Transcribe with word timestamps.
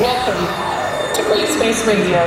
Welcome 0.00 0.46
to 1.14 1.22
Grayspace 1.28 1.86
Radio. 1.86 2.24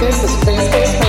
This 0.00 0.24
is 0.24 0.30
Grayspace 0.44 0.92
Radio 0.94 1.01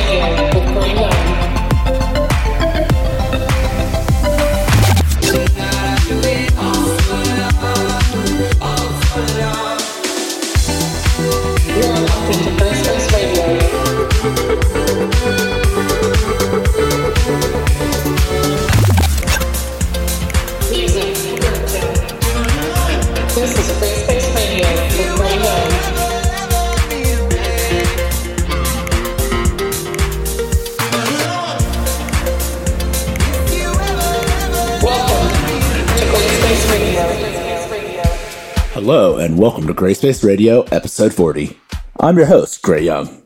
and 39.24 39.40
welcome 39.40 39.66
to 39.66 39.74
Gray 39.74 39.94
Space 39.94 40.22
Radio, 40.22 40.64
episode 40.64 41.14
40. 41.14 41.58
I'm 42.02 42.18
your 42.18 42.26
host, 42.26 42.62
Gray 42.62 42.84
Young. 42.84 43.24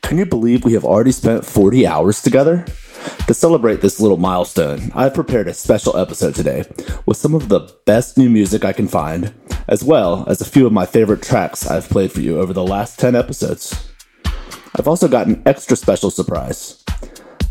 Can 0.00 0.16
you 0.16 0.24
believe 0.24 0.64
we 0.64 0.72
have 0.72 0.86
already 0.86 1.12
spent 1.12 1.44
40 1.44 1.86
hours 1.86 2.22
together? 2.22 2.64
To 3.26 3.34
celebrate 3.34 3.82
this 3.82 4.00
little 4.00 4.16
milestone, 4.16 4.90
I've 4.94 5.12
prepared 5.12 5.46
a 5.46 5.52
special 5.52 5.98
episode 5.98 6.34
today 6.34 6.64
with 7.04 7.18
some 7.18 7.34
of 7.34 7.50
the 7.50 7.70
best 7.84 8.16
new 8.16 8.30
music 8.30 8.64
I 8.64 8.72
can 8.72 8.88
find, 8.88 9.34
as 9.68 9.84
well 9.84 10.24
as 10.28 10.40
a 10.40 10.46
few 10.46 10.66
of 10.66 10.72
my 10.72 10.86
favorite 10.86 11.22
tracks 11.22 11.66
I've 11.66 11.90
played 11.90 12.10
for 12.10 12.22
you 12.22 12.40
over 12.40 12.54
the 12.54 12.64
last 12.64 12.98
10 12.98 13.14
episodes. 13.14 13.92
I've 14.76 14.88
also 14.88 15.08
got 15.08 15.26
an 15.26 15.42
extra 15.44 15.76
special 15.76 16.10
surprise. 16.10 16.82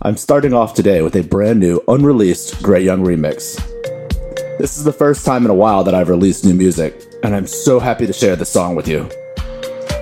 I'm 0.01 0.17
starting 0.17 0.53
off 0.53 0.73
today 0.73 1.03
with 1.03 1.15
a 1.15 1.21
brand 1.21 1.59
new, 1.59 1.79
unreleased 1.87 2.63
Gray 2.63 2.83
Young 2.83 3.03
remix. 3.03 3.55
This 4.57 4.79
is 4.79 4.83
the 4.83 4.91
first 4.91 5.27
time 5.27 5.45
in 5.45 5.51
a 5.51 5.55
while 5.55 5.83
that 5.83 5.93
I've 5.93 6.09
released 6.09 6.43
new 6.43 6.55
music, 6.55 7.12
and 7.23 7.33
I'm 7.33 7.47
so 7.47 7.79
happy 7.79 8.05
to 8.05 8.13
share 8.13 8.35
this 8.35 8.49
song 8.49 8.75
with 8.75 8.87
you. 8.87 9.09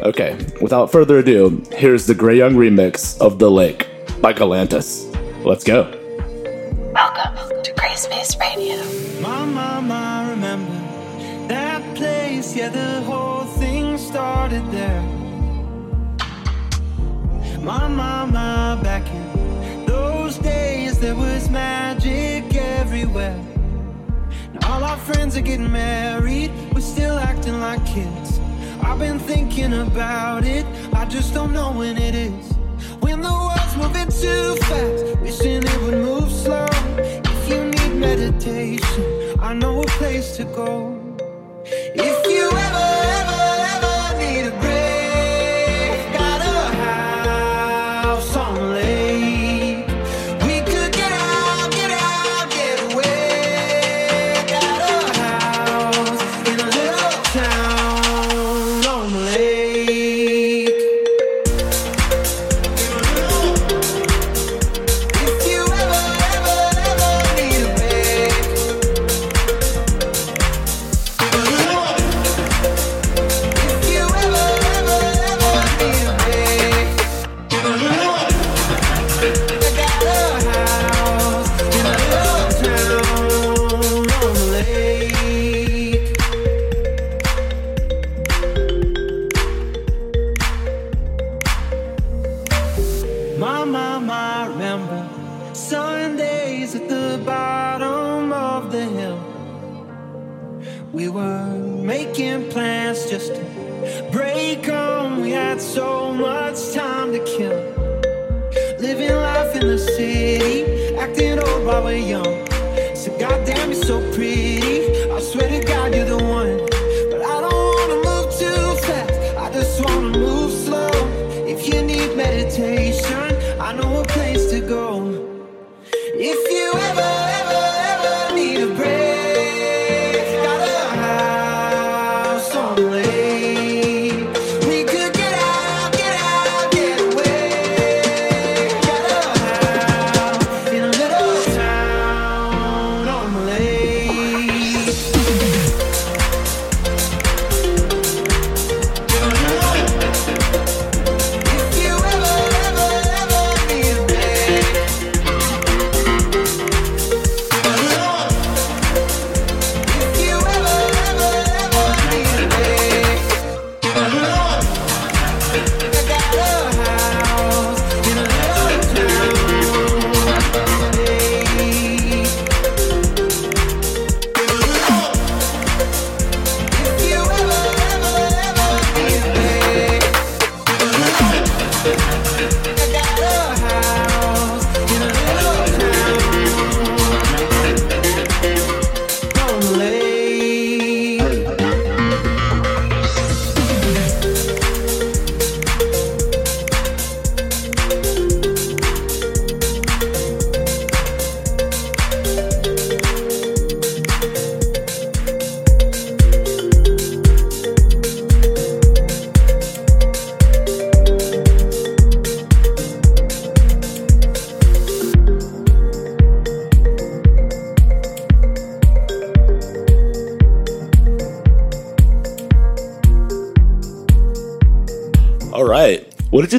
Okay, 0.02 0.36
without 0.59 0.91
further 0.91 1.19
ado, 1.19 1.63
here's 1.72 2.08
the 2.08 2.16
Gray 2.16 2.36
Young 2.38 2.55
remix 2.55 3.19
of 3.22 3.38
The 3.38 3.50
Lake 3.50 3.88
by 4.19 4.33
Galantis. 4.33 5.05
Let's 5.45 5.63
go. 5.63 5.83
Welcome 6.94 7.63
to 7.63 7.73
Gray 7.73 7.95
Space 7.95 8.36
Radio. 8.39 8.78
My 9.22 9.45
mama, 9.45 10.28
remember 10.31 10.73
that 11.47 11.95
place? 11.95 12.55
Yeah, 12.55 12.69
the 12.69 13.02
whole 13.02 13.44
thing 13.44 14.00
started 14.00 14.66
there. 14.72 15.02
My 17.61 17.88
mama, 17.88 18.80
back 18.81 19.08
in 19.08 19.85
those 19.85 20.39
days, 20.39 21.00
there 21.00 21.16
was 21.16 21.47
magic 21.52 22.56
everywhere. 22.56 23.50
All 24.72 24.86
our 24.86 24.97
friends 25.00 25.36
are 25.36 25.41
getting 25.41 25.69
married, 25.69 26.50
we're 26.73 26.80
still 26.80 27.19
acting 27.19 27.59
like 27.59 27.86
kids. 27.86 28.39
I've 28.81 29.00
been 29.00 29.19
thinking 29.19 29.73
about 29.73 30.45
it, 30.45 30.66
I 30.94 31.03
just 31.03 31.33
don't 31.33 31.52
know 31.52 31.73
when 31.73 31.97
it 31.97 32.16
is. 32.16 32.53
When 33.02 33.19
the 33.19 33.33
world's 33.33 33.75
moving 33.75 34.08
too 34.08 34.55
fast, 34.63 35.19
wishing 35.19 35.63
it 35.63 35.81
would 35.81 35.95
move 35.95 36.31
slow. 36.31 36.67
If 36.97 37.50
you 37.50 37.66
need 37.66 37.95
meditation, 38.00 39.38
I 39.41 39.53
know 39.53 39.81
a 39.81 39.86
place 40.00 40.38
to 40.38 40.45
go. 40.45 40.97
If 41.66 42.17
you 42.31 42.61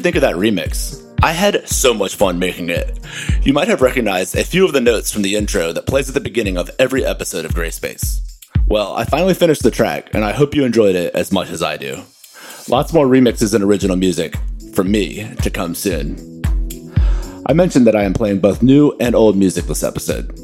think 0.02 0.16
of 0.16 0.22
that 0.22 0.34
remix? 0.34 1.00
I 1.22 1.32
had 1.32 1.69
so 1.69 1.94
much 1.94 2.16
fun 2.16 2.38
making 2.38 2.70
it. 2.70 2.99
You 3.43 3.52
might 3.52 3.69
have 3.69 3.81
recognized 3.81 4.34
a 4.34 4.44
few 4.44 4.64
of 4.64 4.72
the 4.72 4.81
notes 4.81 5.12
from 5.12 5.22
the 5.22 5.37
intro 5.37 5.72
that 5.72 5.87
plays 5.87 6.08
at 6.08 6.14
the 6.14 6.20
beginning 6.20 6.58
of 6.58 6.70
every 6.78 7.04
episode 7.04 7.44
of 7.44 7.52
Grayspace. 7.52 8.20
Well, 8.66 8.94
I 8.94 9.04
finally 9.04 9.34
finished 9.34 9.62
the 9.62 9.70
track, 9.70 10.12
and 10.14 10.25
I 10.25 10.32
hope 10.32 10.54
you 10.54 10.64
enjoyed 10.64 10.96
it 10.96 11.14
as 11.14 11.31
much 11.31 11.50
as 11.50 11.62
I 11.62 11.76
do. 11.76 12.02
Lots 12.69 12.93
more 12.93 13.06
remixes 13.06 13.54
and 13.54 13.62
original 13.62 13.96
music 13.96 14.37
from 14.75 14.90
me 14.90 15.32
to 15.43 15.50
come 15.50 15.75
soon. 15.75 16.43
I 17.46 17.52
mentioned 17.52 17.87
that 17.87 17.96
I 17.96 18.02
am 18.02 18.14
playing 18.14 18.40
both 18.40 18.62
new 18.62 18.96
and 18.98 19.14
old 19.14 19.37
music 19.37 19.66
this 19.66 19.84
episode. 19.84 20.37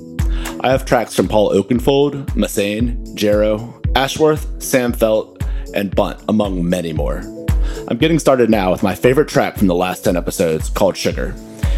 I 0.60 0.70
have 0.70 0.84
tracks 0.84 1.14
from 1.14 1.28
Paul 1.28 1.50
Oakenfold, 1.50 2.26
Massane, 2.36 3.14
Jarrow, 3.14 3.80
Ashworth, 3.96 4.62
Sam 4.62 4.92
Feldt, 4.92 5.42
and 5.74 5.94
Bunt, 5.94 6.22
among 6.28 6.68
many 6.68 6.92
more. 6.92 7.22
I'm 7.90 7.96
getting 7.96 8.18
started 8.18 8.50
now 8.50 8.70
with 8.70 8.82
my 8.82 8.94
favorite 8.94 9.28
track 9.28 9.56
from 9.56 9.66
the 9.66 9.74
last 9.74 10.04
10 10.04 10.14
episodes 10.14 10.68
called 10.68 10.94
Sugar. 10.94 11.34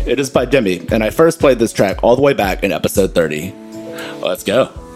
It 0.08 0.18
is 0.18 0.28
by 0.28 0.44
Demi, 0.44 0.88
and 0.90 1.04
I 1.04 1.10
first 1.10 1.38
played 1.38 1.60
this 1.60 1.72
track 1.72 2.02
all 2.02 2.16
the 2.16 2.22
way 2.22 2.34
back 2.34 2.64
in 2.64 2.72
episode 2.72 3.14
30. 3.14 3.54
Let's 4.20 4.42
go. 4.42 4.89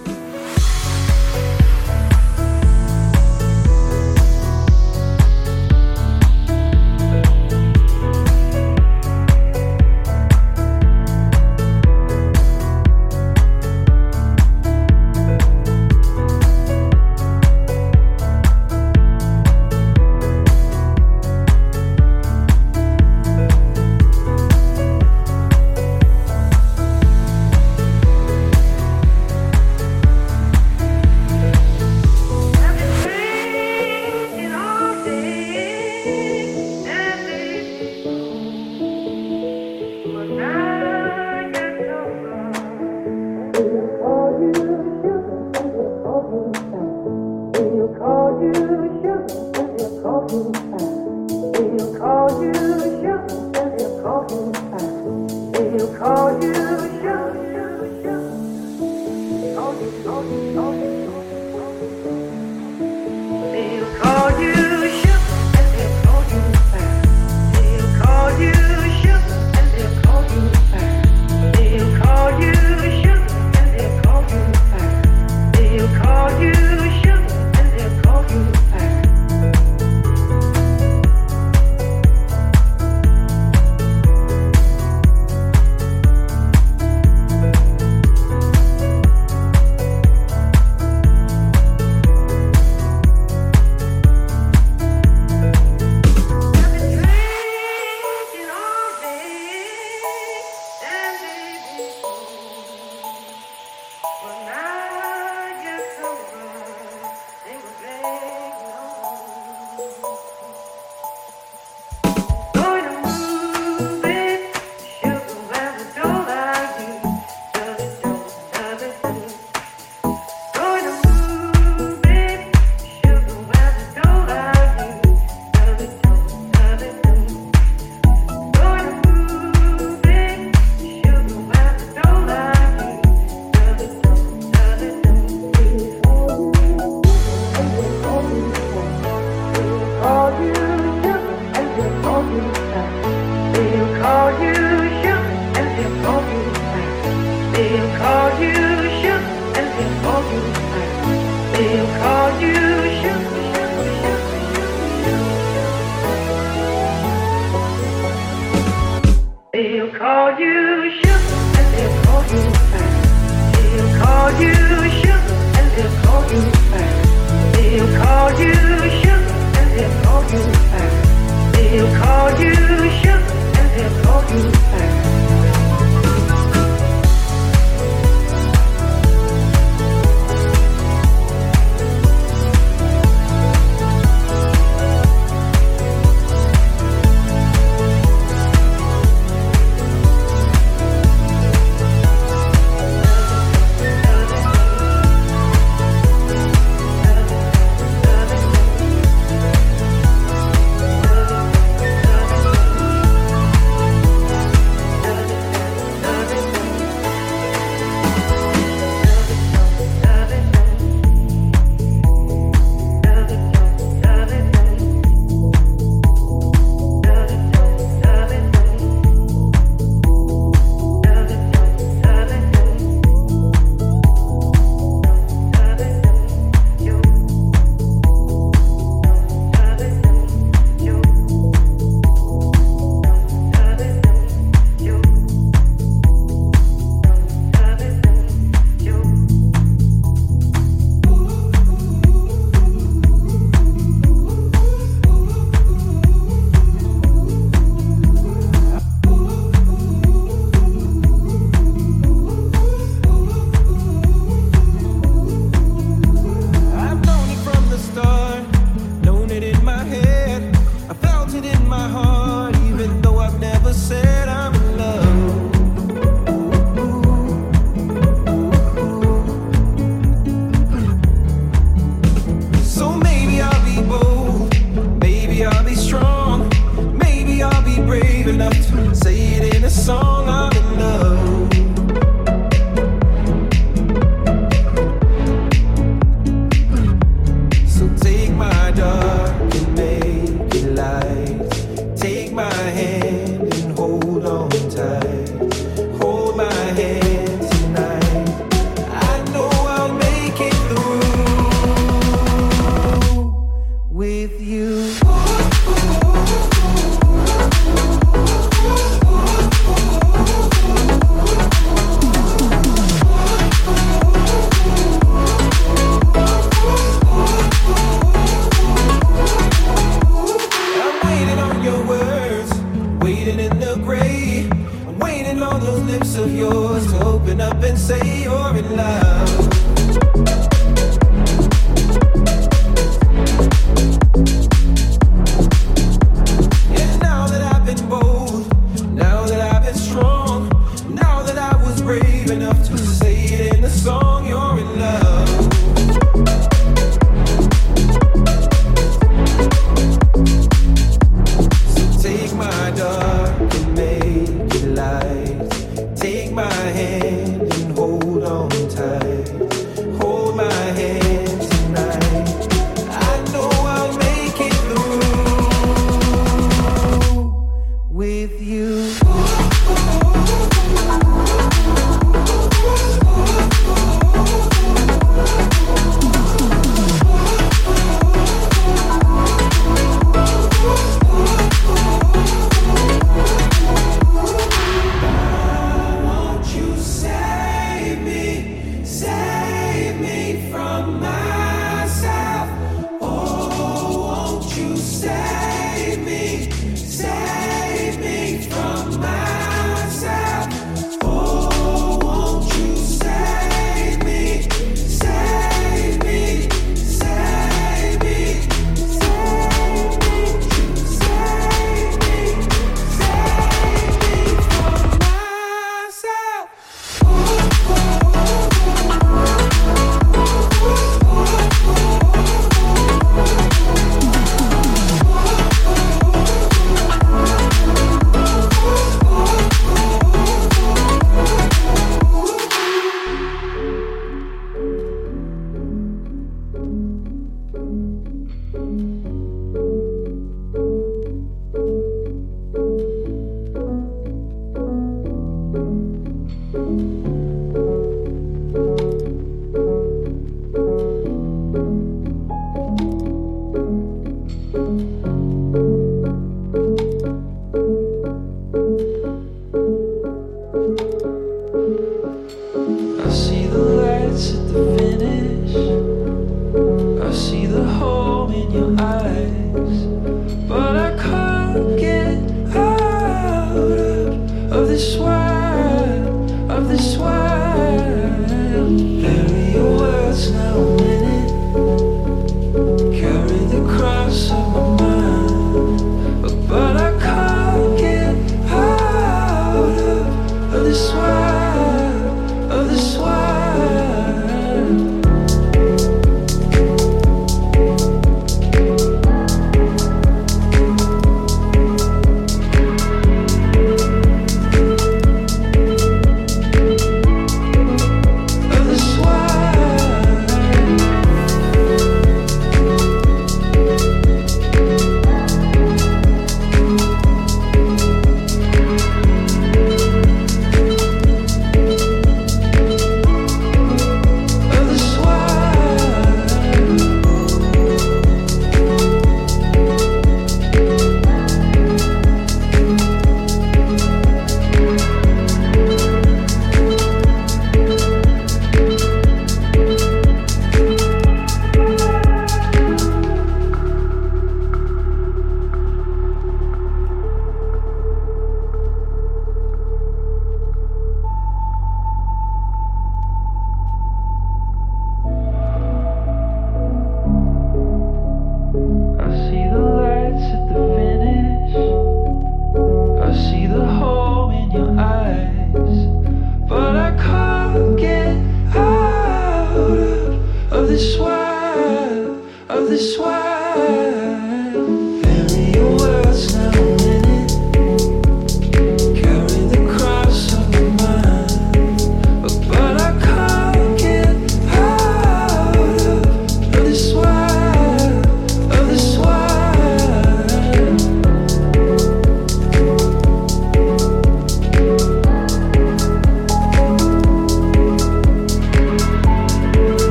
song. 279.85 280.14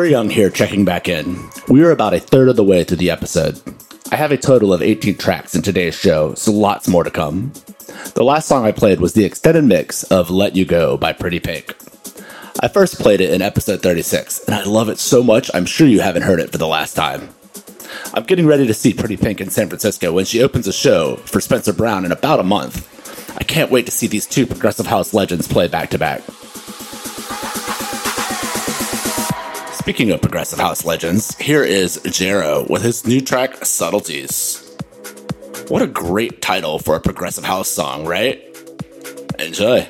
Gray 0.00 0.08
Young 0.08 0.30
here 0.30 0.48
checking 0.48 0.86
back 0.86 1.08
in. 1.10 1.38
We 1.68 1.82
are 1.82 1.90
about 1.90 2.14
a 2.14 2.20
third 2.20 2.48
of 2.48 2.56
the 2.56 2.64
way 2.64 2.84
through 2.84 2.96
the 2.96 3.10
episode. 3.10 3.60
I 4.10 4.16
have 4.16 4.32
a 4.32 4.38
total 4.38 4.72
of 4.72 4.80
18 4.80 5.18
tracks 5.18 5.54
in 5.54 5.60
today's 5.60 5.94
show, 5.94 6.32
so 6.36 6.52
lots 6.52 6.88
more 6.88 7.04
to 7.04 7.10
come. 7.10 7.52
The 8.14 8.24
last 8.24 8.48
song 8.48 8.64
I 8.64 8.72
played 8.72 8.98
was 8.98 9.12
the 9.12 9.26
extended 9.26 9.64
mix 9.64 10.04
of 10.04 10.30
Let 10.30 10.56
You 10.56 10.64
Go 10.64 10.96
by 10.96 11.12
Pretty 11.12 11.38
Pink. 11.38 11.76
I 12.60 12.68
first 12.68 12.98
played 12.98 13.20
it 13.20 13.34
in 13.34 13.42
episode 13.42 13.82
36, 13.82 14.46
and 14.46 14.54
I 14.54 14.64
love 14.64 14.88
it 14.88 14.98
so 14.98 15.22
much 15.22 15.50
I'm 15.52 15.66
sure 15.66 15.86
you 15.86 16.00
haven't 16.00 16.22
heard 16.22 16.40
it 16.40 16.50
for 16.50 16.56
the 16.56 16.66
last 16.66 16.94
time. 16.94 17.28
I'm 18.14 18.24
getting 18.24 18.46
ready 18.46 18.66
to 18.66 18.72
see 18.72 18.94
Pretty 18.94 19.18
Pink 19.18 19.38
in 19.42 19.50
San 19.50 19.68
Francisco 19.68 20.14
when 20.14 20.24
she 20.24 20.42
opens 20.42 20.66
a 20.66 20.72
show 20.72 21.16
for 21.16 21.42
Spencer 21.42 21.74
Brown 21.74 22.06
in 22.06 22.12
about 22.12 22.40
a 22.40 22.42
month. 22.42 22.88
I 23.38 23.44
can't 23.44 23.70
wait 23.70 23.84
to 23.84 23.92
see 23.92 24.06
these 24.06 24.26
two 24.26 24.46
progressive 24.46 24.86
house 24.86 25.12
legends 25.12 25.46
play 25.46 25.68
back 25.68 25.90
to 25.90 25.98
back. 25.98 26.22
Speaking 29.80 30.10
of 30.10 30.20
progressive 30.20 30.58
house 30.58 30.84
legends, 30.84 31.34
here 31.38 31.64
is 31.64 31.96
Jero 32.04 32.68
with 32.68 32.82
his 32.82 33.06
new 33.06 33.22
track 33.22 33.64
Subtleties. 33.64 34.76
What 35.68 35.80
a 35.80 35.86
great 35.86 36.42
title 36.42 36.78
for 36.78 36.96
a 36.96 37.00
progressive 37.00 37.44
house 37.44 37.68
song, 37.68 38.04
right? 38.04 38.44
Enjoy. 39.38 39.88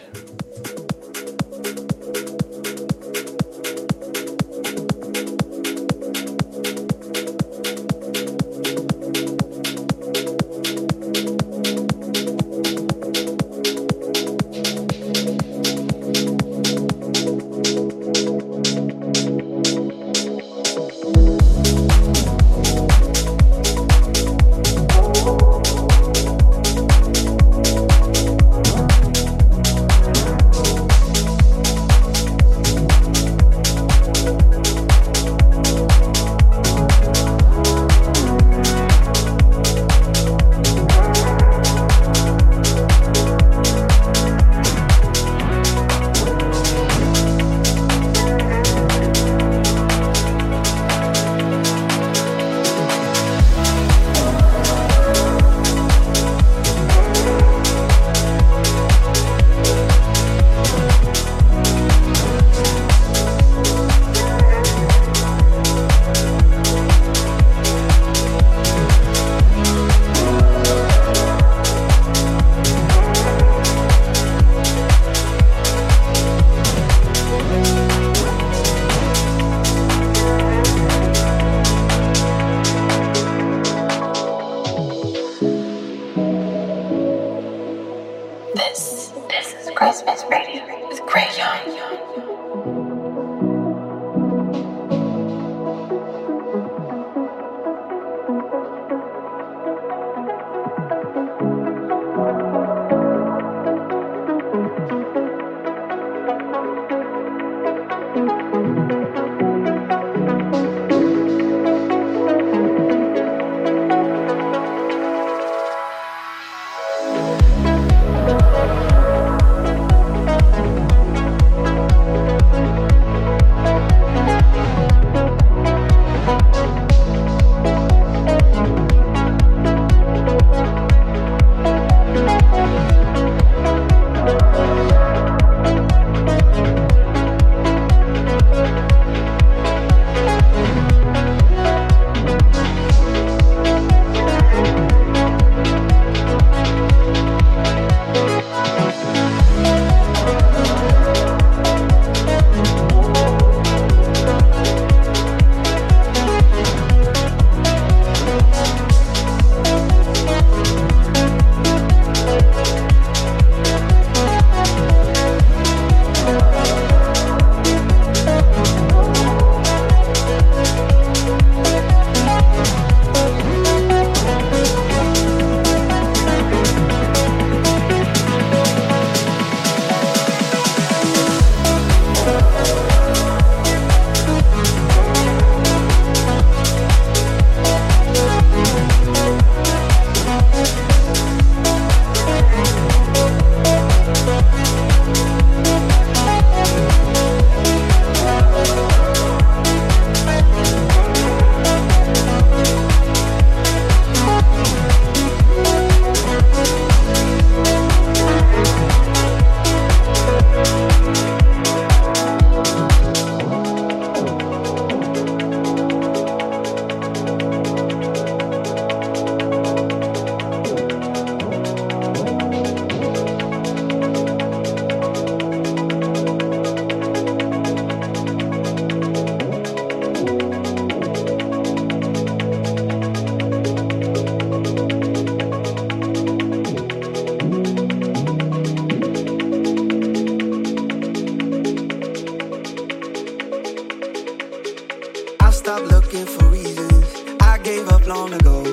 Long 248.10 248.32
ago. 248.32 248.64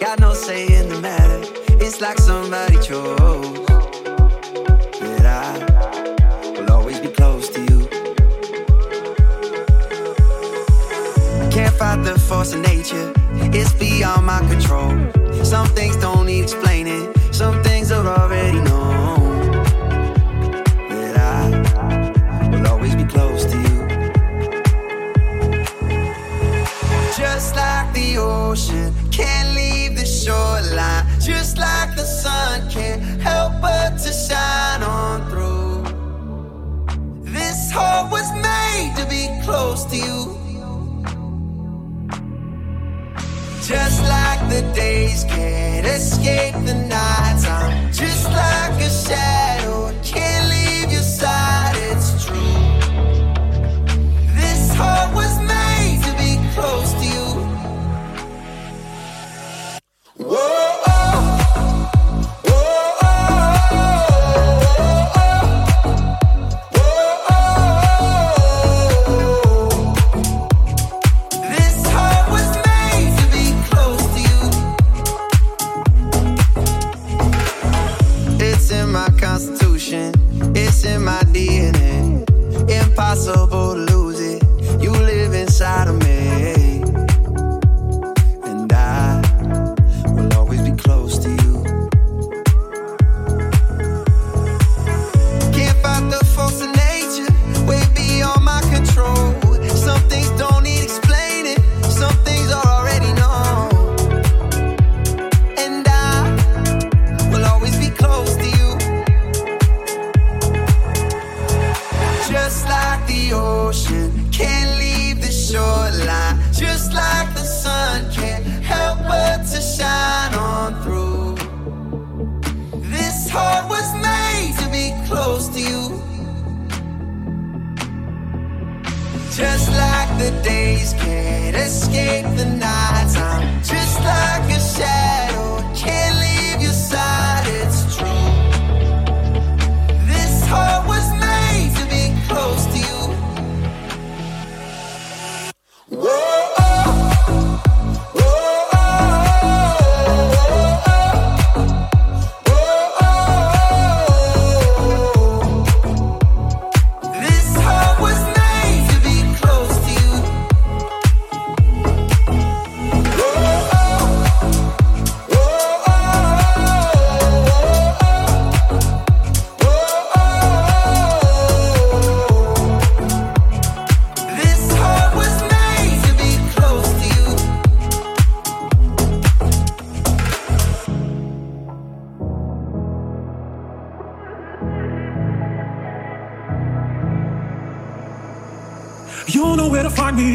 Got 0.00 0.18
no 0.18 0.32
say 0.32 0.62
in 0.78 0.88
the 0.88 0.98
matter. 0.98 1.40
It's 1.84 2.00
like 2.00 2.18
somebody 2.18 2.76
chose 2.76 3.66
that 5.12 5.26
I 5.26 6.50
will 6.54 6.72
always 6.72 6.98
be 6.98 7.08
close 7.08 7.50
to 7.50 7.60
you. 7.68 7.80
Can't 11.50 11.74
fight 11.80 12.02
the 12.02 12.18
force 12.28 12.54
of 12.54 12.60
nature. 12.60 13.12
It's 13.58 13.74
beyond 13.74 14.24
my 14.24 14.40
control. 14.52 14.92
Some 15.44 15.68
things 15.78 15.96
don't 15.96 16.24
need 16.24 16.44
explaining. 16.44 17.12
Some 17.30 17.62
things 17.62 17.92
are 17.92 18.06
already 18.06 18.60
known. 18.60 18.77
Ocean 28.48 28.94
can't 29.10 29.54
leave 29.54 29.92
the 29.96 30.06
shoreline. 30.06 31.04
Just 31.20 31.58
like 31.58 31.90
the 31.96 32.04
sun 32.04 32.68
can't 32.70 33.02
help 33.20 33.52
but 33.60 33.90
to 34.04 34.10
shine 34.26 34.82
on 34.82 35.18
through. 35.30 35.82
This 37.36 37.70
heart 37.70 38.10
was 38.10 38.28
made 38.48 38.92
to 38.98 39.04
be 39.14 39.24
close 39.44 39.84
to 39.92 39.96
you. 39.96 40.20
Just 43.70 44.00
like 44.14 44.40
the 44.54 44.62
days 44.74 45.24
can't 45.24 45.86
escape 45.86 46.54
the 46.70 46.76
nights. 46.96 47.44
I'm 47.46 47.92
just 47.92 48.24
like 48.40 48.76
a 48.88 48.90
shadow, 49.04 49.47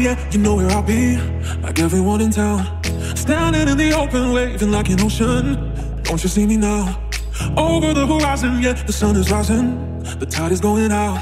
yeah, 0.04 0.30
you 0.30 0.38
know 0.38 0.56
where 0.56 0.70
I'll 0.70 0.82
be. 0.82 1.16
Like 1.62 1.78
everyone 1.78 2.20
in 2.20 2.30
town. 2.30 2.60
Standing 3.16 3.68
in 3.68 3.78
the 3.78 3.92
open, 3.96 4.32
waving 4.32 4.70
like 4.70 4.88
an 4.90 5.00
ocean. 5.00 5.72
Don't 6.02 6.22
you 6.22 6.28
see 6.28 6.46
me 6.46 6.58
now? 6.58 7.00
Over 7.56 7.94
the 7.94 8.06
horizon, 8.06 8.60
yeah, 8.62 8.74
the 8.74 8.92
sun 8.92 9.16
is 9.16 9.30
rising. 9.30 9.66
The 10.18 10.26
tide 10.26 10.52
is 10.52 10.60
going 10.60 10.92
out. 10.92 11.18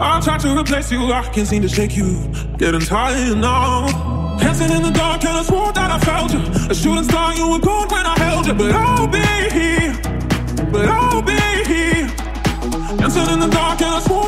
I 0.00 0.20
try 0.20 0.38
to 0.38 0.56
replace 0.56 0.92
you, 0.92 1.12
I 1.12 1.22
can't 1.34 1.48
seem 1.48 1.62
to 1.62 1.68
shake 1.68 1.96
you. 1.96 2.32
Getting 2.58 2.80
tired 2.80 3.38
now. 3.38 4.38
Dancing 4.38 4.70
in 4.70 4.82
the 4.82 4.90
dark, 4.90 5.24
and 5.24 5.36
I 5.38 5.42
swore 5.42 5.72
that 5.72 5.90
I 5.90 5.98
felt 5.98 6.32
you. 6.32 6.42
A 6.70 6.74
shooting 6.74 7.04
star, 7.04 7.34
you 7.34 7.50
were 7.50 7.58
gone 7.58 7.88
when 7.88 8.06
I 8.06 8.16
held 8.18 8.46
you. 8.46 8.54
But 8.54 8.70
I'll 8.72 9.08
be 9.08 9.26
here. 9.58 9.92
But 10.70 10.86
I'll 10.88 11.22
be 11.22 11.40
here. 11.66 12.06
Dancing 12.98 13.28
in 13.34 13.40
the 13.40 13.48
dark 13.50 13.82
and 13.82 13.94
I 13.96 14.00
swore 14.00 14.21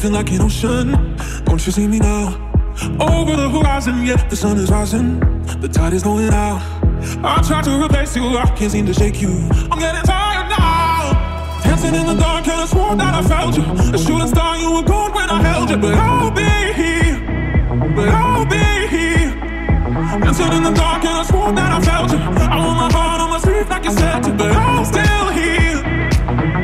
feel 0.00 0.12
like 0.12 0.30
an 0.30 0.40
ocean. 0.40 0.92
Won't 1.46 1.66
you 1.66 1.72
see 1.72 1.86
me 1.86 1.98
now? 1.98 2.28
Over 2.98 3.36
the 3.36 3.50
horizon, 3.50 4.06
yet 4.06 4.30
the 4.30 4.36
sun 4.36 4.56
is 4.56 4.70
rising. 4.70 5.20
The 5.60 5.68
tide 5.68 5.92
is 5.92 6.02
going 6.02 6.32
out. 6.32 6.62
I 7.22 7.42
tried 7.46 7.64
to 7.64 7.84
replace 7.84 8.16
you, 8.16 8.24
I 8.38 8.46
can't 8.56 8.72
seem 8.72 8.86
to 8.86 8.94
shake 8.94 9.20
you. 9.20 9.28
I'm 9.70 9.78
getting 9.78 10.02
tired 10.02 10.48
now. 10.48 11.60
Dancing 11.64 11.94
in 11.94 12.06
the 12.06 12.14
dark, 12.14 12.48
and 12.48 12.60
I 12.62 12.66
swore 12.66 12.96
that 12.96 13.14
I 13.14 13.22
felt 13.28 13.56
you. 13.58 13.64
A 13.94 13.98
shooting 13.98 14.28
star, 14.28 14.56
you 14.56 14.72
were 14.72 14.82
gone 14.82 15.12
when 15.12 15.28
I 15.28 15.42
held 15.42 15.68
you. 15.68 15.76
But 15.76 15.94
I'll 15.94 16.30
be 16.30 16.50
here, 16.80 17.14
but 17.94 18.08
I'll 18.08 18.46
be 18.46 18.86
here. 18.88 19.28
Dancing 20.24 20.52
in 20.52 20.62
the 20.62 20.72
dark, 20.72 21.04
and 21.04 21.16
I 21.20 21.24
swore 21.24 21.52
that 21.52 21.72
I 21.76 21.80
felt 21.84 22.10
you. 22.10 22.18
I 22.18 22.56
want 22.56 22.78
my 22.80 22.98
heart 22.98 23.20
on 23.20 23.28
my 23.28 23.38
sleeve 23.38 23.68
like 23.68 23.84
you 23.84 23.92
said 23.92 24.22
to, 24.22 24.32
but 24.32 24.50
I'm 24.50 24.84
still 24.86 25.28
here. 25.40 25.76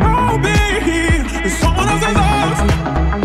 I'll 0.01 0.39
be 0.39 0.57
here. 0.89 1.21
if 1.45 1.53
someone 1.61 1.89
else's 1.89 2.15
love. 2.15 3.16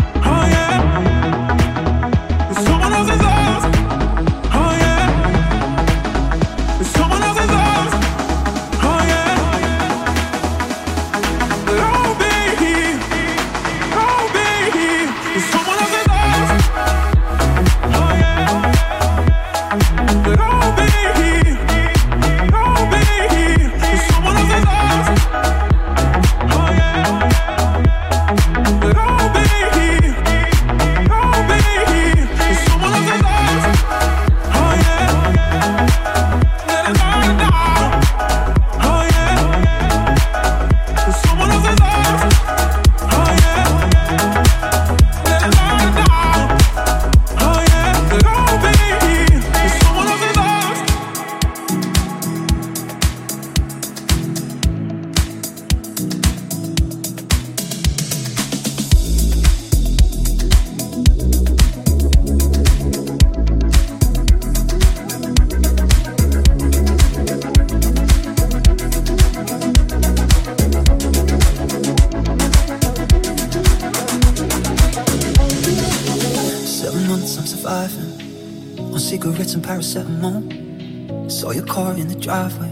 Some 79.62 80.04
paracetamol. 80.12 81.30
Saw 81.30 81.50
your 81.52 81.66
car 81.66 81.94
in 81.94 82.08
the 82.08 82.14
driveway. 82.14 82.70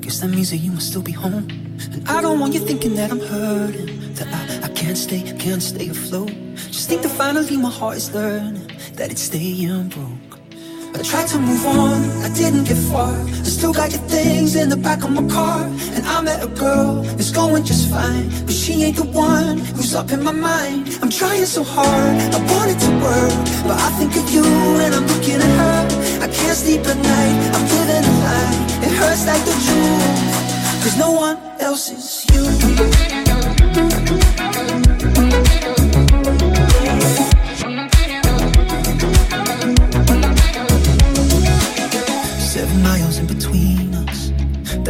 Guess 0.00 0.20
that 0.20 0.28
means 0.28 0.50
that 0.50 0.58
you 0.58 0.72
must 0.72 0.88
still 0.88 1.02
be 1.02 1.12
home. 1.12 1.48
And 1.92 2.08
I 2.08 2.20
don't 2.20 2.40
want 2.40 2.54
you 2.54 2.60
thinking 2.60 2.94
that 2.96 3.10
I'm 3.10 3.20
hurting. 3.20 4.14
That 4.14 4.28
I, 4.28 4.66
I 4.66 4.68
can't 4.74 4.96
stay, 4.96 5.22
can't 5.38 5.62
stay 5.62 5.88
afloat. 5.88 6.32
Just 6.54 6.88
think 6.88 7.02
that 7.02 7.10
finally 7.10 7.56
my 7.56 7.70
heart 7.70 7.96
is 7.96 8.12
learning 8.14 8.68
that 8.94 9.10
it's 9.10 9.22
staying 9.22 9.88
broke. 9.88 10.38
I 10.94 11.02
tried 11.02 11.28
to 11.28 11.38
move 11.38 11.64
on, 11.66 12.02
I 12.22 12.28
didn't 12.34 12.64
get 12.64 12.76
far. 12.76 13.14
Still 13.62 13.72
got 13.72 13.92
your 13.92 14.00
things 14.08 14.56
in 14.56 14.70
the 14.70 14.76
back 14.76 15.04
of 15.04 15.12
my 15.12 15.24
car. 15.28 15.62
And 15.94 16.04
I 16.04 16.20
met 16.20 16.42
a 16.42 16.48
girl, 16.48 17.04
it's 17.20 17.30
going 17.30 17.62
just 17.62 17.88
fine. 17.88 18.28
But 18.44 18.54
she 18.54 18.82
ain't 18.82 18.96
the 18.96 19.04
one 19.04 19.58
who's 19.58 19.94
up 19.94 20.10
in 20.10 20.20
my 20.24 20.32
mind. 20.32 20.98
I'm 21.00 21.10
trying 21.10 21.46
so 21.46 21.62
hard, 21.62 22.16
I 22.34 22.38
want 22.52 22.72
it 22.72 22.80
to 22.86 22.90
work. 23.06 23.32
But 23.68 23.78
I 23.78 23.88
think 23.98 24.16
of 24.16 24.28
you 24.34 24.42
and 24.82 24.92
I'm 24.92 25.06
looking 25.06 25.36
at 25.36 25.52
her. 25.62 26.24
I 26.24 26.26
can't 26.26 26.58
sleep 26.58 26.80
at 26.80 26.96
night, 26.96 27.36
I'm 27.54 27.64
living 27.76 28.04
a 28.10 28.14
lie. 28.26 28.54
It 28.82 28.92
hurts 28.98 29.26
like 29.28 29.44
the 29.44 29.54
truth, 29.64 30.82
cause 30.82 30.98
no 30.98 31.12
one 31.12 31.38
else 31.60 31.88
is 31.88 32.26
you. 32.34 33.31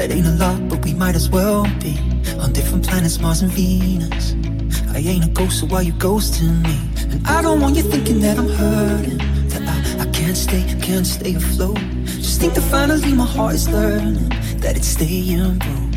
That 0.03 0.11
ain't 0.11 0.27
a 0.27 0.33
lot, 0.33 0.69
but 0.69 0.85
we 0.85 0.95
might 0.95 1.15
as 1.15 1.31
well 1.31 1.63
be 1.79 1.97
on 2.41 2.53
different 2.53 2.85
planets, 2.85 3.21
Mars 3.21 3.41
and 3.41 3.53
Venus. 3.53 4.35
I 4.89 4.99
ain't 4.99 5.25
a 5.25 5.29
ghost, 5.29 5.61
so 5.61 5.67
why 5.67 5.83
you 5.83 5.93
ghosting 5.93 6.61
me? 6.61 6.77
And 7.13 7.25
I 7.25 7.41
don't 7.41 7.61
want 7.61 7.77
you 7.77 7.85
thinking 7.85 8.19
that 8.19 8.37
I'm 8.37 8.49
hurting. 8.49 9.19
That 9.51 9.63
I, 9.63 10.03
I 10.03 10.07
can't 10.11 10.37
stay, 10.37 10.65
can't 10.83 11.07
stay 11.07 11.37
afloat. 11.37 11.79
Just 12.05 12.41
think 12.41 12.55
that 12.55 12.63
finally 12.63 13.13
my 13.13 13.25
heart 13.25 13.55
is 13.55 13.69
learning 13.69 14.29
that 14.59 14.77
it's 14.77 14.89
staying 14.89 15.59
broke. 15.59 15.92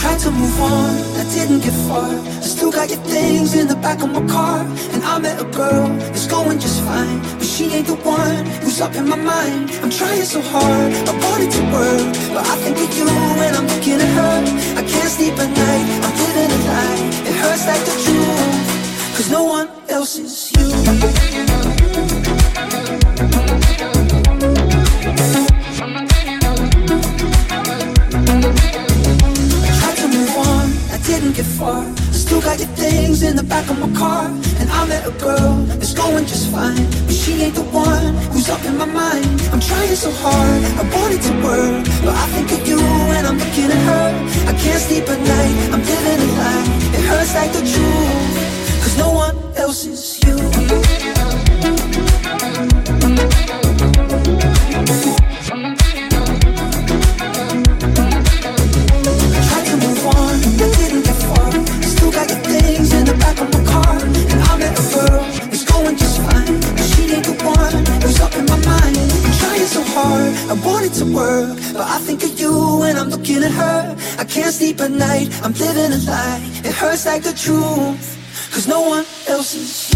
Tried 0.00 0.18
to 0.20 0.30
move 0.30 0.60
on, 0.60 0.94
I 1.16 1.24
didn't 1.34 1.60
get 1.60 1.72
far. 1.88 2.10
I 2.10 2.46
still 2.54 2.70
got 2.70 2.90
your 2.90 2.98
things 2.98 3.54
in 3.54 3.66
the 3.66 3.76
back 3.76 4.02
of 4.02 4.10
my 4.10 4.24
car. 4.26 4.60
And 4.92 5.02
I 5.02 5.18
met 5.18 5.40
a 5.40 5.44
girl, 5.44 5.88
it's 6.14 6.26
going 6.26 6.58
just 6.58 6.82
fine. 6.82 7.20
But 7.38 7.46
she 7.46 7.64
ain't 7.72 7.86
the 7.86 7.96
one 7.96 8.44
who's 8.62 8.80
up 8.80 8.94
in 8.94 9.08
my 9.08 9.16
mind. 9.16 9.70
I'm 9.82 9.90
trying 9.90 10.22
so 10.22 10.42
hard, 10.42 10.92
I 11.10 11.12
want 11.24 11.42
it 11.44 11.50
to 11.56 11.62
work. 11.72 12.06
But 12.34 12.44
I 12.46 12.56
think 12.62 12.76
of 12.76 12.90
you 12.98 13.06
when 13.40 13.52
I'm 13.56 13.66
looking 13.66 13.98
at 14.06 14.12
her. 14.20 14.36
I 14.80 14.82
can't 14.82 15.10
sleep 15.16 15.34
at 15.44 15.50
night, 15.64 15.86
I'm 16.04 16.14
living 16.22 16.50
a 16.56 16.60
lie. 16.68 17.02
It 17.28 17.36
hurts 17.42 17.66
like 17.66 17.84
the 17.88 17.96
truth, 18.04 19.16
cause 19.16 19.30
no 19.30 19.44
one 19.44 19.68
else 19.88 20.18
is 20.18 20.52
you. 20.52 21.65
Far. 31.56 31.82
I 31.84 32.16
still 32.24 32.40
got 32.40 32.58
your 32.58 32.68
things 32.76 33.22
in 33.22 33.34
the 33.36 33.42
back 33.42 33.68
of 33.70 33.78
my 33.78 33.90
car. 33.98 34.26
And 34.60 34.68
I 34.70 34.86
met 34.86 35.06
a 35.06 35.14
girl, 35.26 35.54
it's 35.82 35.94
going 35.94 36.26
just 36.26 36.50
fine. 36.50 36.84
But 37.06 37.14
she 37.14 37.32
ain't 37.44 37.54
the 37.54 37.66
one 37.88 38.14
who's 38.32 38.48
up 38.48 38.62
in 38.64 38.76
my 38.76 38.84
mind. 38.84 39.26
I'm 39.52 39.60
trying 39.60 39.96
so 39.96 40.10
hard, 40.24 40.60
I 40.80 40.82
want 40.94 41.14
it 41.16 41.22
to 41.28 41.34
work. 41.46 41.84
But 42.04 42.14
I 42.14 42.26
think 42.34 42.48
of 42.56 42.62
you 42.68 42.78
and 43.16 43.26
I'm 43.26 43.38
looking 43.38 43.70
at 43.76 43.82
her. 43.90 44.06
I 44.50 44.52
can't 44.62 44.82
sleep 44.86 45.08
at 45.08 45.20
night, 45.34 45.56
I'm 45.74 45.82
living 45.90 46.20
a 46.26 46.28
lie. 46.40 46.66
It 46.96 47.04
hurts 47.10 47.34
like 47.34 47.52
the 47.52 47.64
truth, 47.72 48.82
cause 48.82 48.96
no 48.98 49.10
one 49.24 49.36
else 49.56 49.86
is 49.86 50.20
you. 50.22 50.25
Night, 74.96 75.28
I'm 75.42 75.52
living 75.52 75.92
a 75.92 75.98
lie. 76.10 76.40
It 76.64 76.74
hurts 76.74 77.06
like 77.06 77.22
the 77.22 77.32
truth, 77.32 78.50
cause 78.52 78.66
no 78.66 78.80
one 78.80 79.04
else 79.28 79.54
is 79.54 79.95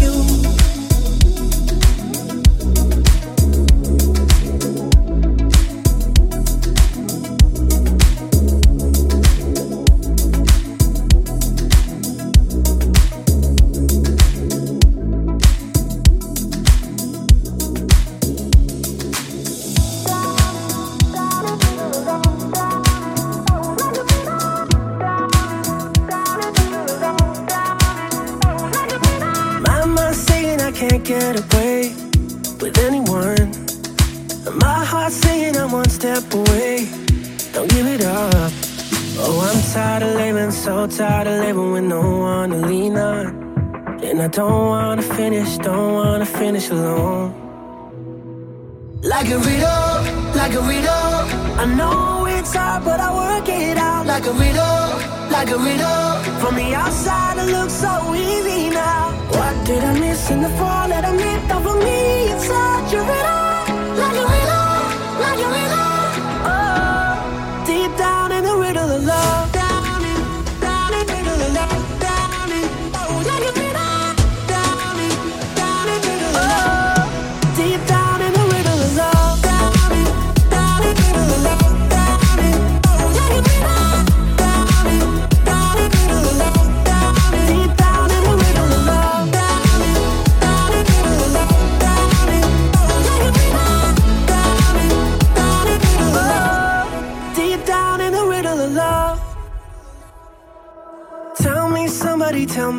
Like 49.21 49.33
a 49.33 49.37
riddle, 49.37 50.33
like 50.33 50.53
a 50.55 50.61
riddle. 50.61 51.13
I 51.61 51.65
know 51.77 52.25
it's 52.25 52.55
hard, 52.55 52.83
but 52.83 52.99
I 52.99 53.13
work 53.13 53.47
it 53.49 53.77
out. 53.77 54.07
Like 54.07 54.25
a 54.25 54.33
riddle, 54.33 54.97
like 55.29 55.51
a 55.51 55.59
riddle. 55.59 56.39
From 56.41 56.55
the 56.55 56.73
outside, 56.73 57.37
it 57.37 57.51
looks 57.51 57.73
so 57.73 58.15
easy 58.15 58.71
now. 58.71 59.11
What 59.29 59.63
did 59.63 59.83
I 59.83 59.93
miss 59.99 60.31
in 60.31 60.41
the 60.41 60.49
fall 60.57 60.87
that 60.89 61.05
I 61.05 61.11
missed 61.11 61.53
over 61.53 61.75
me? 61.85 62.33
It's 62.33 62.47
such 62.47 62.93
a 62.93 63.01
riddle, 63.11 64.01
like 64.01 64.17
a 64.17 64.25
riddle, 64.25 64.40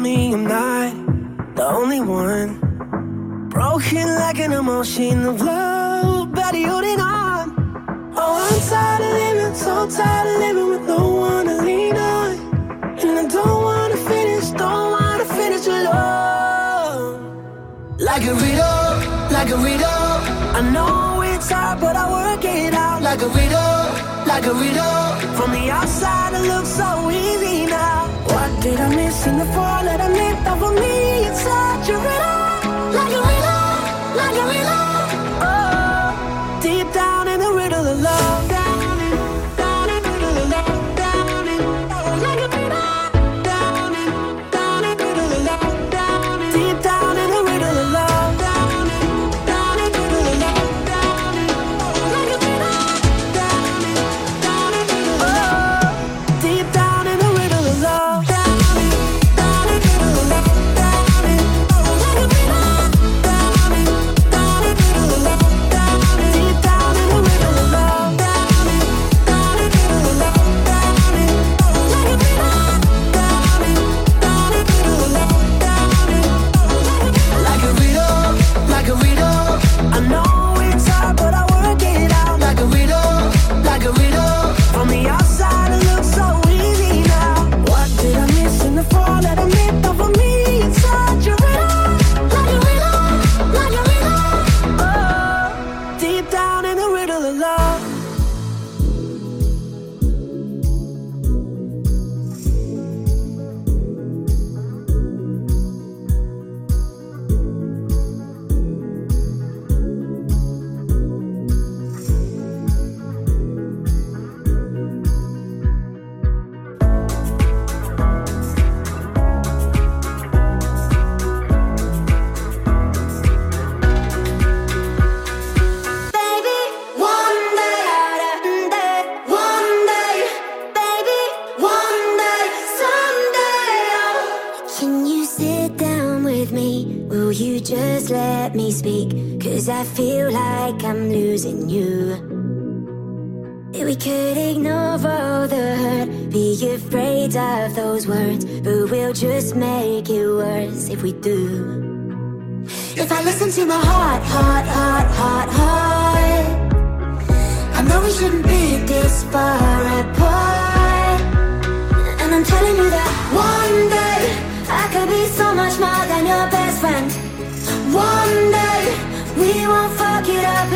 me 0.03 0.35
I'm 0.35 0.45
not 0.45 0.93
the 1.55 1.65
only 1.65 2.01
one. 2.01 2.51
Broken 3.49 4.09
like 4.23 4.41
an 4.41 4.53
emotion 4.53 5.25
of 5.25 5.41
love, 5.41 6.33
barely 6.35 6.65
holding 6.65 7.01
on. 7.01 7.45
Oh, 8.17 8.35
I'm 8.47 8.59
tired 8.69 9.03
of 9.07 9.13
living, 9.21 9.55
so 9.55 9.89
tired 9.89 10.27
of 10.33 10.39
living 10.45 10.69
with 10.73 10.85
no 10.89 11.03
one 11.29 11.47
to 11.47 11.57
lean 11.63 11.97
on. 11.97 12.31
And 13.01 13.19
I 13.23 13.27
don't 13.37 13.63
wanna 13.69 13.97
finish, 13.97 14.51
don't 14.63 14.91
wanna 14.97 15.27
finish 15.39 15.67
alone. 15.67 17.11
Like 17.99 18.25
a 18.33 18.35
riddle, 18.45 18.91
like 19.37 19.51
a 19.57 19.59
riddle. 19.69 20.15
I 20.59 20.61
know 20.75 21.23
it's 21.23 21.51
hard, 21.51 21.81
but 21.81 21.95
I 21.95 22.05
work 22.19 22.45
it 22.45 22.75
out. 22.75 23.03
Like 23.03 23.23
a 23.23 23.29
riddle, 23.29 23.85
like 24.27 24.47
a 24.53 24.55
riddle. 24.63 25.01
From 25.37 25.53
the 25.53 25.71
outside, 25.71 26.33
it 26.35 26.45
looks 26.53 26.71
so 26.71 27.11
easy 27.11 27.62
did 28.61 28.79
I 28.81 28.89
miss 28.95 29.27
in 29.27 29.39
the 29.39 29.47
fall 29.47 29.85
that 29.85 30.01
I 30.01 30.09
missed 30.09 30.59
for 30.61 30.73
me? 30.73 31.27
It's 31.29 31.41
such 31.41 31.89
a 31.89 31.97
riddle, 32.07 32.93
like 32.99 33.13
a 33.13 33.23
riddle, 33.31 34.17
like 34.17 34.37
a 34.37 34.47
riddle. 34.53 34.92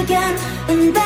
Again, 0.06 0.38
and 0.68 0.94
baby, 0.94 1.05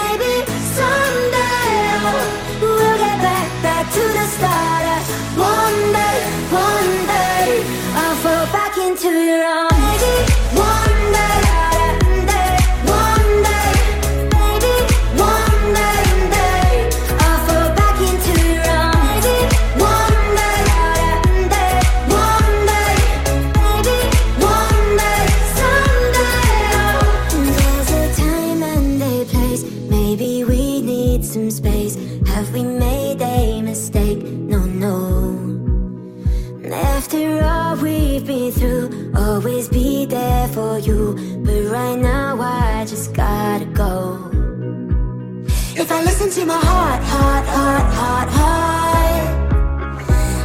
listen 46.21 46.43
to 46.43 46.47
my 46.47 46.59
heart, 46.59 47.03
heart, 47.03 47.47
heart, 47.47 47.95
heart, 47.95 48.29
heart, 48.29 49.29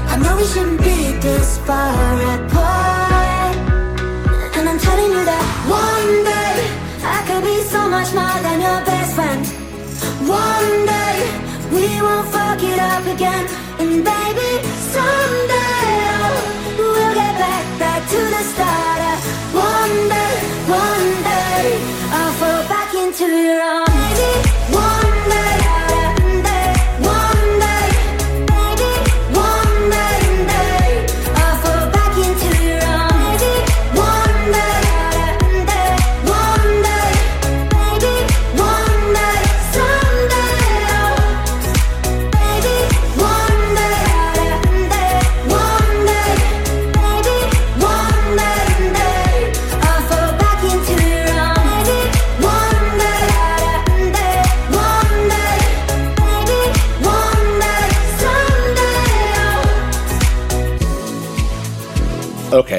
I 0.10 0.18
know 0.24 0.38
we 0.38 0.46
shouldn't 0.46 0.80
be 0.80 1.12
this 1.20 1.58
far 1.68 2.16
apart. 2.36 3.56
And 4.56 4.70
I'm 4.70 4.80
telling 4.80 5.12
you 5.12 5.26
that 5.32 5.44
one 5.68 6.24
day 6.32 6.56
I 7.04 7.20
could 7.28 7.44
be 7.44 7.60
so 7.64 7.90
much 7.90 8.14
more 8.14 8.40
than 8.46 8.62
your 8.62 8.82
best 8.86 9.16
friend. 9.16 9.46
One 10.30 10.86
day 10.96 11.18
we 11.76 12.02
won't 12.02 12.28
fuck 12.30 12.64
it 12.64 12.80
up 12.80 13.06
again. 13.14 13.46
And 13.80 14.04
baby, 14.12 14.52
someday 14.96 16.30
we'll 16.78 17.14
get 17.16 17.36
back, 17.44 17.80
back 17.80 18.02
to 18.12 18.20
the 18.34 18.44
start. 18.54 18.65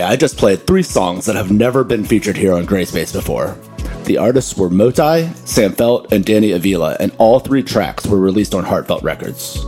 I 0.07 0.15
just 0.15 0.37
played 0.37 0.65
three 0.65 0.85
songs 0.85 1.27
that 1.27 1.35
have 1.35 1.51
never 1.51 1.83
been 1.83 2.05
featured 2.05 2.37
here 2.37 2.53
on 2.53 2.65
Grayspace 2.65 3.13
before. 3.13 3.59
The 4.05 4.19
artists 4.19 4.57
were 4.57 4.71
Motai, 4.71 5.35
Sam 5.49 5.73
Feldt, 5.73 6.13
and 6.13 6.25
Danny 6.25 6.53
Avila, 6.53 6.97
and 7.01 7.11
all 7.19 7.41
three 7.41 7.65
tracks 7.65 8.07
were 8.07 8.21
released 8.21 8.55
on 8.55 8.65
Heartfeldt 8.65 9.03
Records. 9.03 9.65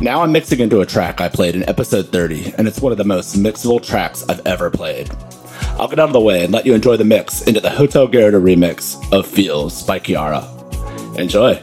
Now 0.00 0.22
I'm 0.22 0.32
mixing 0.32 0.60
into 0.60 0.80
a 0.80 0.86
track 0.86 1.20
I 1.20 1.28
played 1.28 1.54
in 1.54 1.68
episode 1.68 2.08
30, 2.08 2.54
and 2.56 2.66
it's 2.66 2.80
one 2.80 2.92
of 2.92 2.98
the 2.98 3.04
most 3.04 3.36
mixable 3.36 3.84
tracks 3.84 4.26
I've 4.26 4.46
ever 4.46 4.70
played. 4.70 5.10
I'll 5.78 5.88
get 5.88 5.98
out 5.98 6.08
of 6.08 6.14
the 6.14 6.20
way 6.20 6.44
and 6.44 6.52
let 6.52 6.64
you 6.64 6.72
enjoy 6.72 6.96
the 6.96 7.04
mix 7.04 7.42
into 7.42 7.60
the 7.60 7.68
Hotel 7.68 8.06
Garuda 8.06 8.38
remix 8.38 8.96
of 9.12 9.26
Feels 9.26 9.82
by 9.82 9.98
Kiiara. 9.98 11.18
Enjoy! 11.18 11.62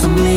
to 0.00 0.08
me. 0.08 0.35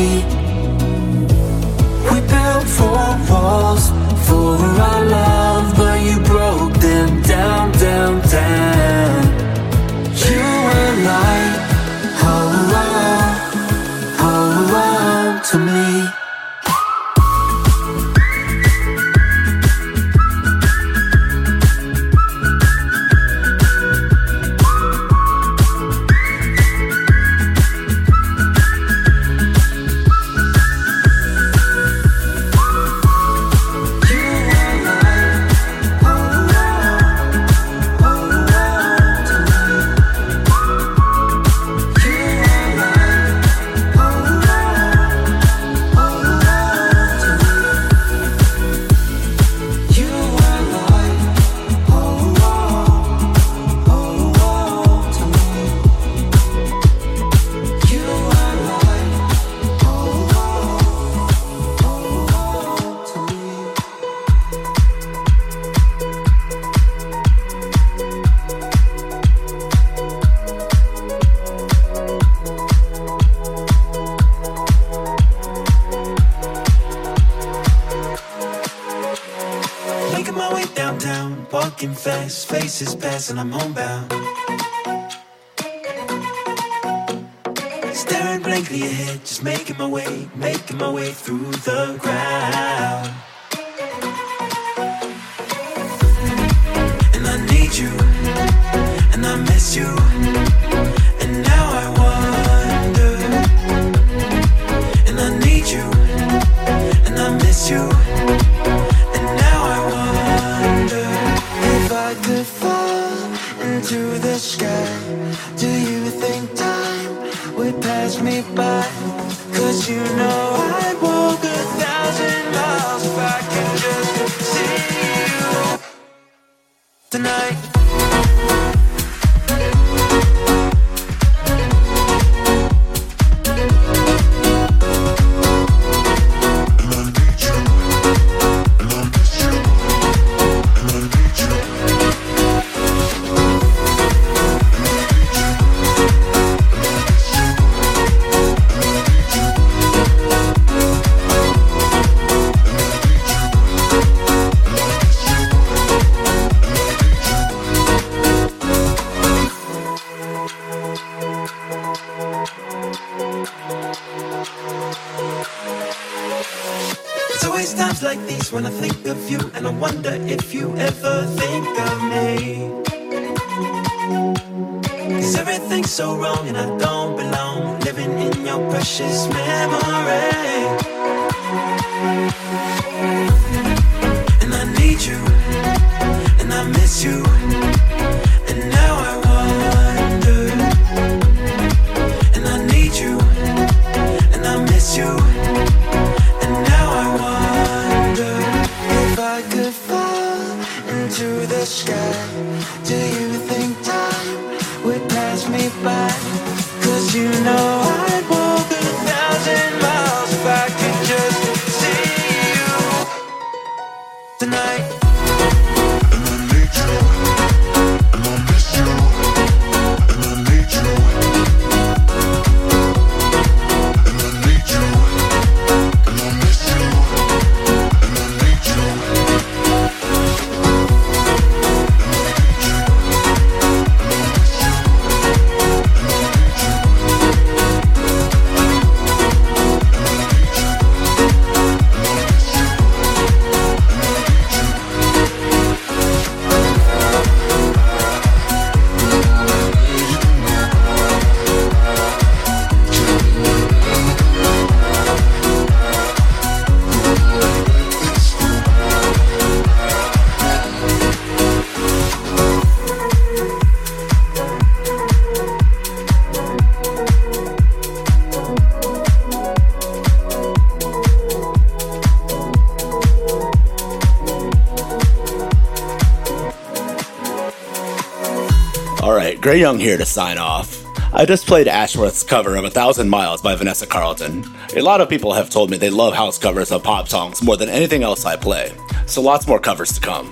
Gray 279.49 279.61
Young 279.61 279.79
here 279.79 279.97
to 279.97 280.05
sign 280.05 280.37
off. 280.37 280.85
I 281.11 281.25
just 281.25 281.47
played 281.47 281.67
Ashworth's 281.67 282.21
cover 282.21 282.55
of 282.55 282.65
A 282.65 282.69
Thousand 282.69 283.09
Miles 283.09 283.41
by 283.41 283.55
Vanessa 283.55 283.87
Carlton. 283.87 284.45
A 284.75 284.81
lot 284.81 285.01
of 285.01 285.09
people 285.09 285.33
have 285.33 285.49
told 285.49 285.71
me 285.71 285.77
they 285.77 285.89
love 285.89 286.13
house 286.13 286.37
covers 286.37 286.71
of 286.71 286.83
pop 286.83 287.09
songs 287.09 287.41
more 287.41 287.57
than 287.57 287.67
anything 287.67 288.03
else 288.03 288.25
I 288.25 288.35
play, 288.35 288.71
so 289.07 289.23
lots 289.23 289.47
more 289.47 289.59
covers 289.59 289.91
to 289.93 290.01
come. 290.01 290.31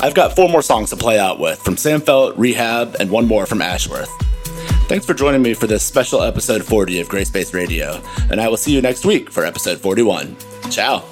I've 0.00 0.16
got 0.16 0.34
four 0.34 0.48
more 0.48 0.62
songs 0.62 0.90
to 0.90 0.96
play 0.96 1.16
out 1.16 1.38
with 1.38 1.60
from 1.60 1.76
Sam 1.76 2.00
Feldt, 2.00 2.36
Rehab, 2.36 2.96
and 2.98 3.08
one 3.08 3.28
more 3.28 3.46
from 3.46 3.62
Ashworth. 3.62 4.10
Thanks 4.88 5.06
for 5.06 5.14
joining 5.14 5.40
me 5.40 5.54
for 5.54 5.68
this 5.68 5.84
special 5.84 6.20
episode 6.20 6.64
40 6.64 7.02
of 7.02 7.08
Grayspace 7.08 7.54
Radio, 7.54 8.02
and 8.32 8.40
I 8.40 8.48
will 8.48 8.56
see 8.56 8.74
you 8.74 8.82
next 8.82 9.06
week 9.06 9.30
for 9.30 9.44
episode 9.44 9.78
41. 9.78 10.36
Ciao! 10.72 11.04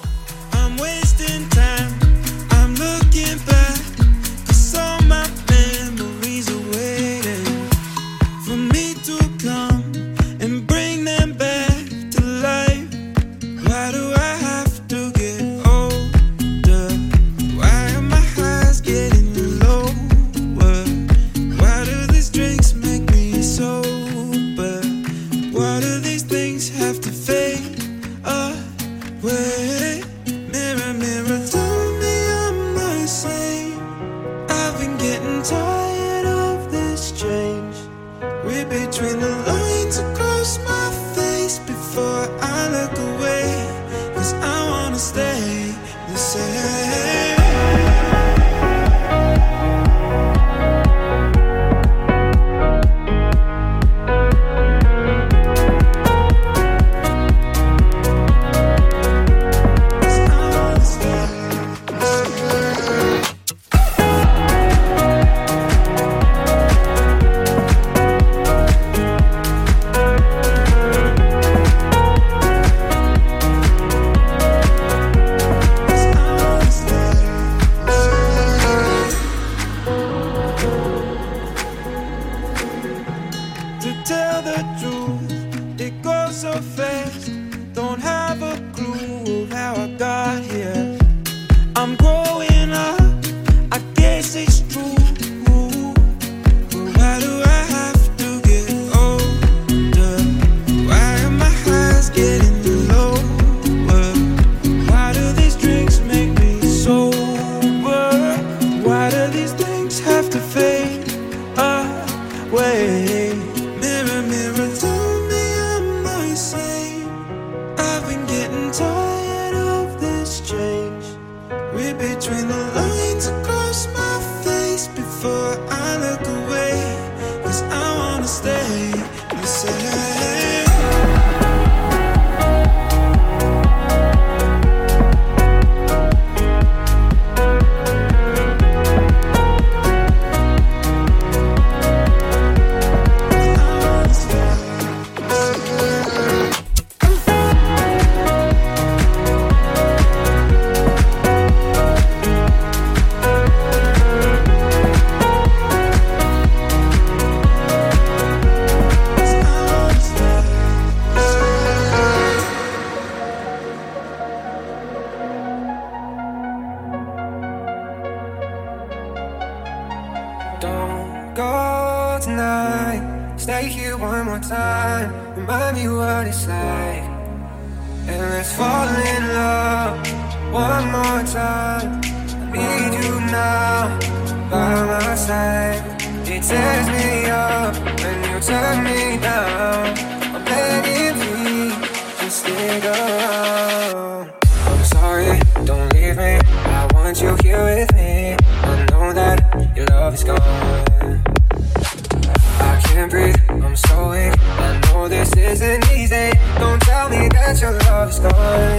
I'm 203.73 203.77
so 203.77 204.11
weak. 204.11 204.37
I 204.39 204.79
know 204.85 205.07
this 205.07 205.35
isn't 205.35 205.91
easy. 205.93 206.29
Don't 206.59 206.79
tell 206.83 207.09
me 207.09 207.27
that 207.29 207.59
your 207.59 207.71
love 207.71 208.09
is 208.11 208.19
gone. 208.19 208.77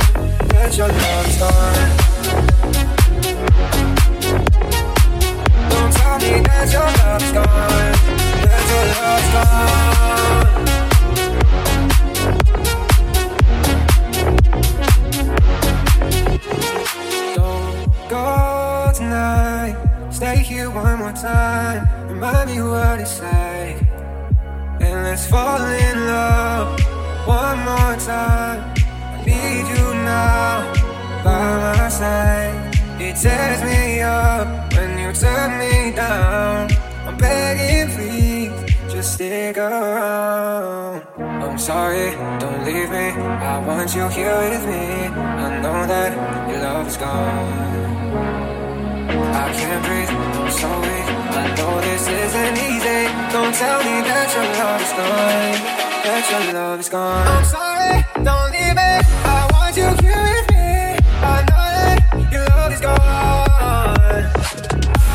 That 0.50 0.76
your 0.76 0.86
love 0.86 1.26
is 1.26 1.36
gone. 1.36 1.90
Don't 5.68 5.92
tell 5.92 6.18
me 6.20 6.40
that 6.46 6.70
your 6.70 6.86
love 7.02 7.22
is 7.24 7.32
gone. 7.32 7.92
That 8.44 8.66
your 8.70 8.84
love 8.94 9.18
is 9.24 9.30
gone. 9.34 9.74
Don't 17.34 17.74
go 18.08 18.92
tonight. 18.94 19.74
Stay 20.12 20.36
here 20.36 20.70
one 20.70 20.98
more 21.00 21.10
time. 21.10 21.88
Remind 22.06 22.48
me 22.48 22.62
what 22.62 23.00
it's 23.00 23.20
like. 23.20 23.63
Let's 25.14 25.28
fall 25.28 25.62
in 25.62 26.06
love 26.08 26.80
one 27.24 27.58
more 27.58 27.96
time. 28.02 28.74
I 29.14 29.22
need 29.24 29.64
you 29.72 29.94
now 30.02 30.72
by 31.22 31.78
my 31.78 31.88
side. 31.88 32.74
It 33.00 33.14
tears 33.22 33.62
me 33.62 34.00
up 34.00 34.72
when 34.74 34.98
you 34.98 35.12
turn 35.12 35.56
me 35.60 35.94
down. 35.94 36.68
I'm 37.06 37.16
begging, 37.16 37.94
please, 37.94 38.50
just 38.92 39.14
stick 39.14 39.56
around. 39.56 41.06
I'm 41.16 41.58
sorry, 41.58 42.10
don't 42.40 42.64
leave 42.64 42.90
me. 42.90 43.10
I 43.50 43.64
want 43.64 43.94
you 43.94 44.08
here 44.08 44.36
with 44.36 44.66
me. 44.66 45.14
I 45.14 45.60
know 45.62 45.86
that 45.86 46.50
your 46.50 46.58
love 46.60 46.88
is 46.88 46.96
gone. 46.96 48.43
I 49.54 49.56
can't 49.56 49.84
breathe, 49.86 50.10
I'm 50.10 50.50
so 50.50 50.66
weak. 50.80 51.06
I 51.30 51.54
know 51.54 51.80
this 51.80 52.08
isn't 52.08 52.58
easy. 52.58 53.06
Don't 53.30 53.54
tell 53.54 53.78
me 53.86 54.02
that 54.02 54.26
your 54.34 54.46
love 54.58 54.82
is 54.82 54.92
gone. 54.98 55.54
That 56.02 56.26
your 56.28 56.42
love 56.54 56.80
is 56.80 56.88
gone. 56.88 57.26
I'm 57.28 57.44
sorry, 57.44 58.02
don't 58.24 58.50
leave 58.50 58.74
me. 58.74 58.98
I 59.22 59.46
want 59.54 59.76
you 59.76 59.86
here 60.02 60.22
with 60.26 60.50
me. 60.50 60.98
I 61.22 61.46
know 61.46 61.70
that 61.78 62.02
your 62.32 62.46
love 62.50 62.72
is 62.74 62.80
gone. 62.80 64.26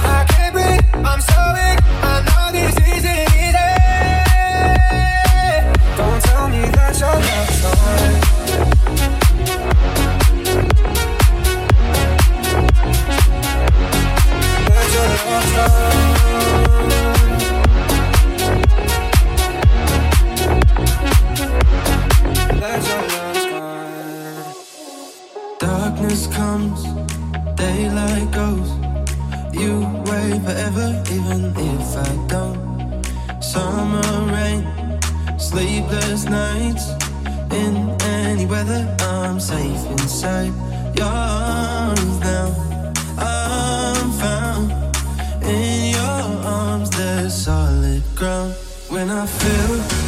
I 0.07 0.23
can't 0.31 0.53
breathe, 0.55 0.87
I'm 1.03 1.19
so 1.19 1.41
weak. 1.59 1.83
I 1.99 2.23
know 2.23 2.47
this 2.55 2.79
isn't 2.95 3.35
easy. 3.43 3.75
Don't 5.99 6.21
tell 6.23 6.47
me 6.47 6.63
that 6.79 6.95
your 6.95 7.11
love 7.11 7.49
is 7.51 7.59
gone. 7.61 8.28
In 37.51 37.99
any 38.01 38.45
weather, 38.45 38.95
I'm 38.99 39.39
safe 39.39 39.83
inside. 39.91 40.53
Your 40.95 41.07
arms 41.07 42.19
now. 42.19 42.68
I 49.12 49.26
feel 49.26 49.99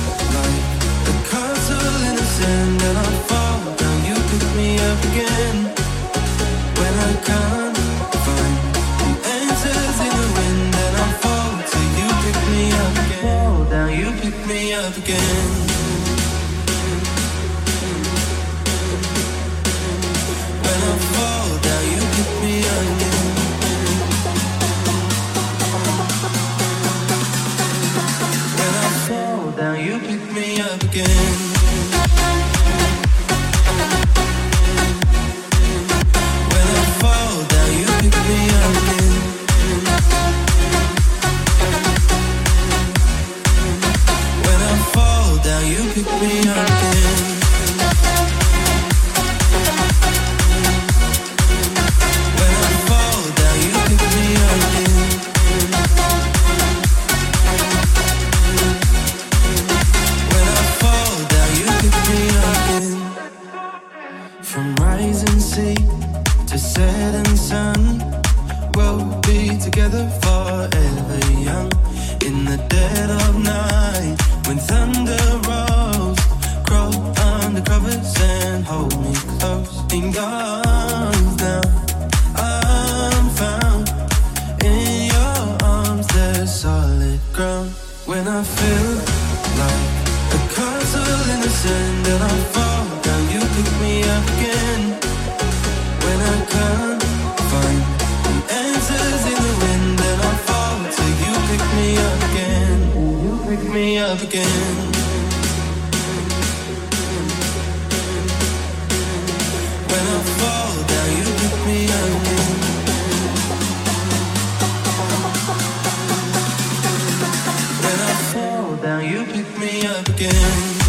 down, 118.81 119.05
you 119.05 119.23
pick 119.25 119.59
me 119.59 119.85
up 119.85 120.07
again. 120.09 120.80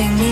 Oh, 0.00 0.02
take 0.02 0.18
me 0.18 0.29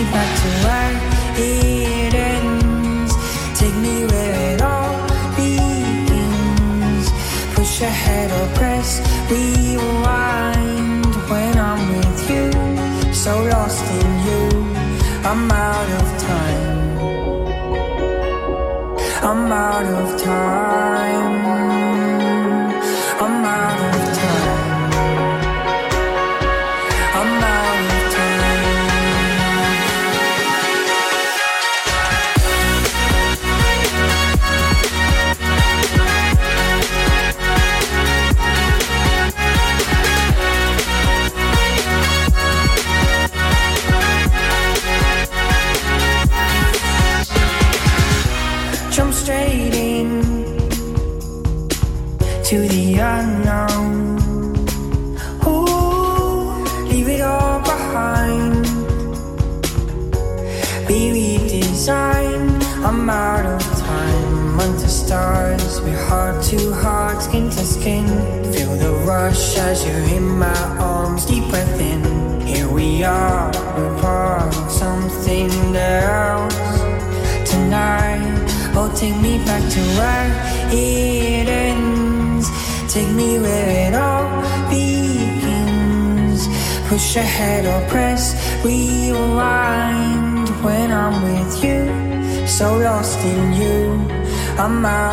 I'm 94.69 95.08